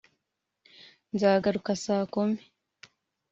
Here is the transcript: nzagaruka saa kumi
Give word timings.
nzagaruka 1.13 1.71
saa 1.83 2.01
kumi 2.13 2.41